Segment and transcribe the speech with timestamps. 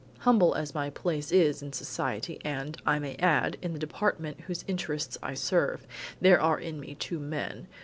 [0.21, 4.65] Humble as my place is in society and, I may add, in the Department whose
[4.67, 5.85] interests I serve,
[6.19, 7.67] there are in me two men.